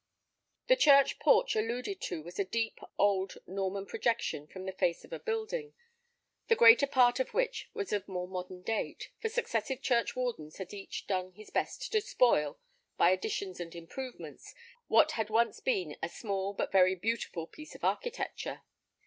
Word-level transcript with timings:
The 0.65 0.75
church 0.75 1.19
porch 1.19 1.55
alluded 1.55 2.01
to 2.01 2.23
was 2.23 2.39
a 2.39 2.43
deep, 2.43 2.79
old 2.97 3.37
Norman 3.45 3.85
projection 3.85 4.47
from 4.47 4.65
the 4.65 4.71
face 4.71 5.05
of 5.05 5.13
a 5.13 5.19
building, 5.19 5.75
the 6.47 6.55
greater 6.55 6.87
part 6.87 7.19
of 7.19 7.35
which 7.35 7.69
was 7.75 7.93
of 7.93 8.07
more 8.07 8.27
modern 8.27 8.63
date; 8.63 9.09
for 9.19 9.29
successive 9.29 9.79
church 9.83 10.15
wardens 10.15 10.57
had 10.57 10.73
each 10.73 11.05
done 11.05 11.33
his 11.33 11.51
best 11.51 11.91
to 11.91 12.01
spoil, 12.01 12.57
by 12.97 13.11
additions 13.11 13.59
and 13.59 13.75
improvements, 13.75 14.55
what 14.87 15.11
had 15.11 15.29
once 15.29 15.59
been 15.59 15.95
a 16.01 16.09
small 16.09 16.55
but 16.55 16.71
very 16.71 16.95
beautiful 16.95 17.45
piece 17.45 17.75
of 17.75 17.83
architecture. 17.83 18.63